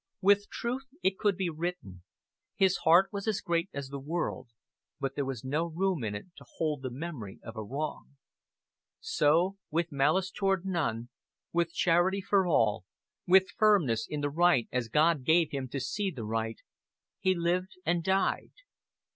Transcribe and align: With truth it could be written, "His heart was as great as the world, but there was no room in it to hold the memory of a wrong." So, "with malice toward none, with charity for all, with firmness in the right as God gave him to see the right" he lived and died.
With 0.19 0.49
truth 0.49 0.85
it 1.03 1.19
could 1.19 1.37
be 1.37 1.51
written, 1.51 2.01
"His 2.55 2.77
heart 2.77 3.09
was 3.13 3.27
as 3.27 3.39
great 3.39 3.69
as 3.71 3.89
the 3.89 3.99
world, 3.99 4.49
but 4.99 5.13
there 5.13 5.25
was 5.25 5.43
no 5.43 5.65
room 5.67 6.03
in 6.03 6.15
it 6.15 6.25
to 6.37 6.45
hold 6.57 6.81
the 6.81 6.89
memory 6.89 7.39
of 7.43 7.55
a 7.55 7.61
wrong." 7.61 8.17
So, 8.99 9.57
"with 9.69 9.91
malice 9.91 10.31
toward 10.31 10.65
none, 10.65 11.09
with 11.53 11.71
charity 11.71 12.19
for 12.21 12.47
all, 12.47 12.83
with 13.27 13.51
firmness 13.51 14.07
in 14.09 14.21
the 14.21 14.31
right 14.31 14.67
as 14.71 14.87
God 14.87 15.23
gave 15.23 15.51
him 15.51 15.67
to 15.67 15.79
see 15.79 16.09
the 16.09 16.25
right" 16.25 16.59
he 17.19 17.35
lived 17.35 17.77
and 17.85 18.03
died. 18.03 18.53